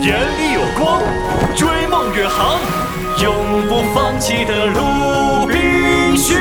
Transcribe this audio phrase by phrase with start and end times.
[0.00, 1.02] 眼里有光，
[1.56, 2.60] 追梦远航，
[3.20, 6.38] 永不放弃的鲁滨逊。《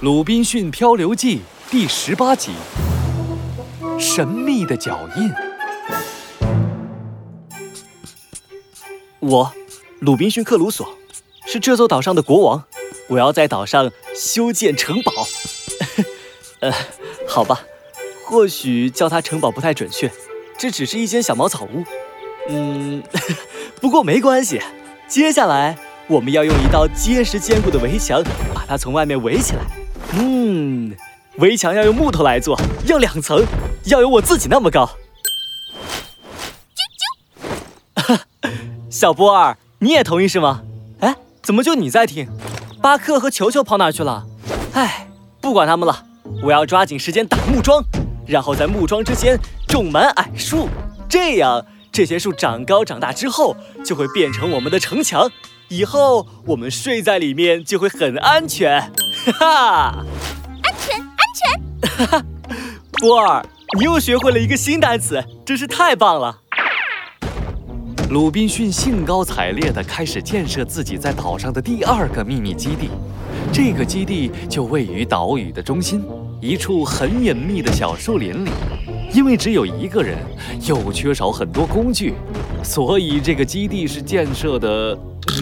[0.00, 1.38] 鲁滨逊漂流记》
[1.72, 2.52] 第十八集：
[3.98, 5.32] 神秘的脚印。
[9.18, 9.52] 我，
[9.98, 10.88] 鲁滨逊克鲁索，
[11.46, 12.64] 是这座岛上的国王。
[13.08, 15.12] 我要在岛上修建城堡。
[16.60, 16.72] 呃，
[17.26, 17.62] 好吧，
[18.24, 20.10] 或许叫它城堡不太准确，
[20.58, 21.84] 这只是一间小茅草屋。
[22.48, 23.02] 嗯，
[23.80, 24.60] 不过没关系。
[25.06, 25.78] 接下来
[26.08, 29.62] 我们要用一道结实坚固的围墙把它从外面围起来。
[30.12, 30.94] 嗯，
[31.36, 33.44] 围墙要用木头来做，要两层，
[33.84, 34.90] 要有我自己那么高。
[38.02, 38.50] 啾啾，
[38.90, 40.62] 小波儿，你也同意是吗？
[41.00, 42.28] 哎，怎么就你在听？
[42.82, 44.26] 巴克和球球跑哪去了？
[44.72, 45.08] 哎，
[45.40, 46.04] 不管他们了。
[46.42, 47.82] 我要抓紧时间打木桩，
[48.28, 50.68] 然后在木桩之间种满矮树，
[51.08, 55.30] 这样这些树长高长大之后就会变成我们的城墙，
[55.68, 58.92] 以后我们睡在里面就会很安全，
[59.24, 60.04] 哈哈！
[60.62, 62.06] 安全，安全！
[62.06, 62.24] 哈哈，
[63.00, 63.44] 波儿，
[63.78, 66.40] 你又学会了一个新单词，真是太棒了！
[68.10, 72.90] 鲁滨逊兴高采烈地开始建设自己在岛上的第二个秘密基地，
[73.52, 76.02] 这个基地就位于岛屿的中心。
[76.40, 78.50] 一处很隐秘的小树林里，
[79.12, 80.16] 因为只有一个人，
[80.62, 82.14] 又缺少很多工具，
[82.62, 84.96] 所以这个基地是建设的，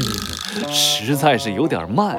[0.72, 2.18] 实在是有点慢。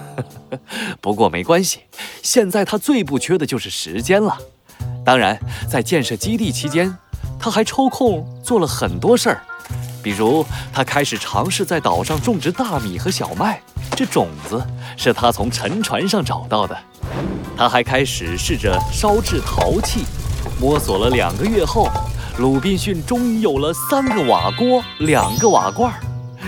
[1.00, 1.80] 不过没关系，
[2.22, 4.36] 现在他最不缺的就是时间了。
[5.02, 6.94] 当然，在建设基地期间，
[7.40, 9.42] 他还抽空做了很多事儿，
[10.02, 13.62] 比如他开始尝试在岛上种植大米和小麦，
[13.96, 14.62] 这种子
[14.94, 16.76] 是他从沉船上找到的。
[17.56, 20.04] 他还开始试着烧制陶器，
[20.60, 21.88] 摸索了两个月后，
[22.38, 25.92] 鲁滨逊终于有了三个瓦锅、两个瓦罐，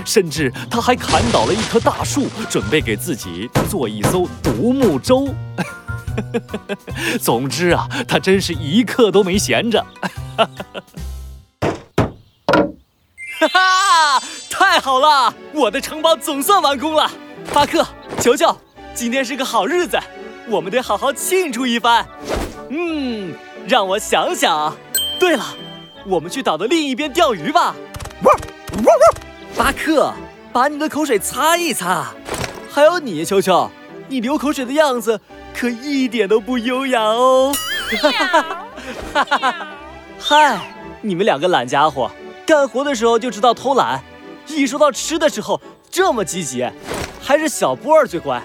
[0.03, 5.33] 甚至他还砍倒了一棵大树，准备给自己做一艘独木舟。
[7.21, 9.85] 总之啊，他真是一刻都没闲着。
[13.37, 17.09] 哈哈，太好了，我的城堡总算完工了。
[17.53, 17.85] 巴克，
[18.19, 18.57] 球球，
[18.93, 19.99] 今天是个好日子。
[20.47, 22.05] 我们得好好庆祝一番。
[22.69, 23.33] 嗯，
[23.67, 24.75] 让我想想。
[25.19, 25.45] 对了，
[26.05, 27.75] 我们去岛的另一边钓鱼吧。
[29.57, 30.13] 巴克，
[30.51, 32.07] 把你的口水擦一擦。
[32.69, 33.71] 还有你，球球，
[34.07, 35.19] 你流口水的样子
[35.55, 37.55] 可一点都不优雅哦。
[38.01, 38.61] 哈哈
[39.13, 39.67] 哈哈
[40.19, 40.59] 嗨，
[41.01, 42.11] 你们两个懒家伙，
[42.45, 44.03] 干活的时候就知道偷懒，
[44.47, 46.67] 一说到吃的时候这么积极，
[47.21, 48.41] 还是小波儿最乖。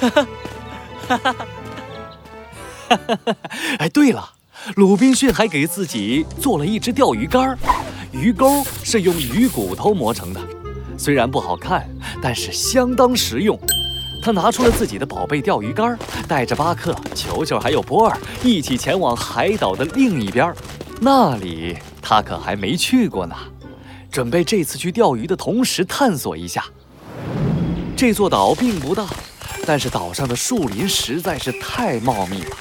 [0.00, 0.26] 哈
[1.18, 1.34] 哈
[3.78, 4.30] 哎，对了，
[4.76, 7.56] 鲁滨逊还给自己做了一只钓鱼竿，
[8.12, 10.40] 鱼钩是用鱼骨头磨成的，
[10.96, 11.88] 虽然不好看，
[12.22, 13.58] 但是相当实用。
[14.22, 20.52] 他拿出了自己的宝贝钓鱼竿，带着巴克、球球还有波尔一起前往海岛的另一边，
[21.00, 23.34] 那里他可还没去过呢，
[24.10, 26.64] 准备这次去钓鱼的同时探索一下。
[27.96, 29.06] 这座岛并不大。
[29.68, 32.56] 但是岛上的树林实在是太茂密了，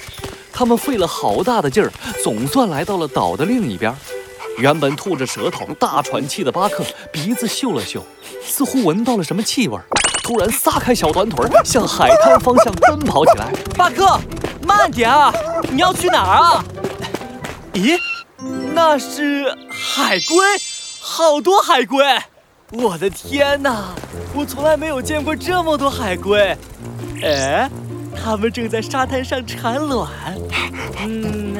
[0.51, 1.89] 他们费了好大的劲儿，
[2.21, 3.95] 总算来到了岛的另一边。
[4.57, 8.03] 原本吐着舌头、大喘气的巴克，鼻子嗅了嗅，
[8.43, 9.79] 似乎闻到了什么气味，
[10.21, 13.53] 突然撒开小短腿，向海滩方向奔跑起来。
[13.77, 14.19] 巴克，
[14.65, 15.33] 慢点啊！
[15.71, 16.65] 你要去哪儿啊？
[17.71, 17.97] 咦，
[18.73, 20.45] 那是海龟，
[20.99, 22.03] 好多海龟！
[22.73, 23.95] 我的天哪，
[24.35, 26.53] 我从来没有见过这么多海龟。
[27.23, 27.69] 哎，
[28.15, 30.09] 它们正在沙滩上产卵。
[30.99, 31.55] 嗯，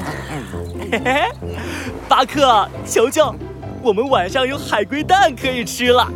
[2.07, 3.33] 巴克，球球，
[3.81, 6.07] 我们晚上有海龟蛋可以吃了。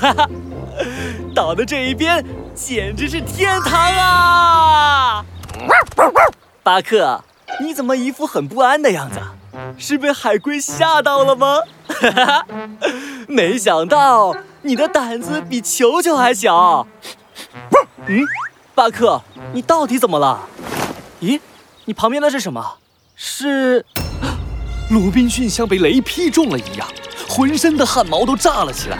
[0.00, 0.28] 哈哈，
[1.34, 2.24] 岛的这一边
[2.54, 5.24] 简直是天堂啊！
[6.62, 7.22] 巴克，
[7.60, 9.20] 你怎么一副很不安的样子？
[9.76, 11.58] 是被海龟吓到了吗？
[11.88, 12.46] 哈哈，
[13.28, 16.86] 没想到你的胆子比球球还小。
[18.06, 18.24] 嗯。
[18.80, 19.20] 巴克，
[19.52, 20.40] 你到底怎么了？
[21.20, 21.38] 咦，
[21.84, 22.78] 你旁边的是什么？
[23.14, 23.84] 是
[24.88, 26.88] 鲁滨逊像被雷劈中了一样，
[27.28, 28.96] 浑身的汗毛都炸了起来。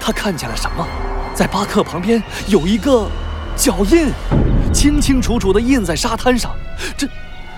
[0.00, 0.86] 他看见了什么？
[1.34, 3.08] 在巴克旁边有一个
[3.56, 4.12] 脚印，
[4.72, 6.52] 清清楚楚地印在沙滩上。
[6.96, 7.04] 这、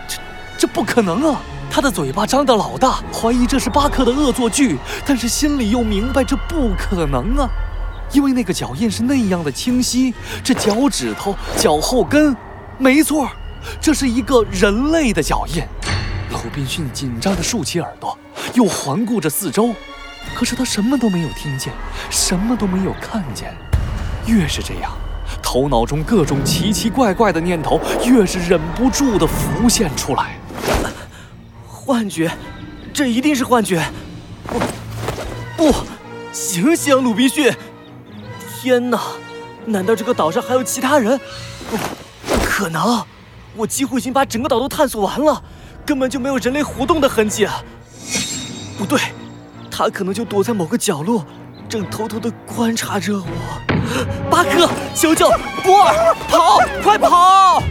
[0.08, 0.18] 这、
[0.56, 1.42] 这不可能啊！
[1.70, 7.46] 他的嘴巴张得老大，怀疑这是巴克的恶作剧，但是心里又明白这不可能啊。
[8.12, 12.34] 因为那个脚印是那样的清晰，这脚趾头、脚后跟，
[12.78, 13.28] 没错，
[13.80, 15.62] 这是一个人类的脚印。
[16.30, 18.16] 鲁滨逊紧张地竖起耳朵，
[18.54, 19.74] 又环顾着四周，
[20.34, 21.72] 可是他什么都没有听见，
[22.10, 23.54] 什么都没有看见。
[24.26, 24.92] 越是这样，
[25.42, 30.36] 头脑中各种奇奇怪怪的念头越是忍不住地浮现出来。
[31.66, 32.30] 幻觉，
[32.92, 33.82] 这一定是幻觉！
[34.46, 34.58] 不，
[35.56, 35.74] 不，
[36.32, 37.52] 醒醒，鲁滨逊！
[38.66, 39.00] 天哪，
[39.66, 41.16] 难道这个岛上还有其他人？
[41.70, 43.00] 不，不可能！
[43.54, 45.40] 我几乎已经把整个岛都探索完了，
[45.86, 47.62] 根本就没有人类活动的痕迹啊！
[48.76, 48.98] 不对，
[49.70, 51.24] 他可能就躲在某个角落，
[51.68, 53.26] 正偷偷的观察着我。
[54.28, 55.30] 巴克，求救！
[55.62, 57.62] 波尔，跑，快跑！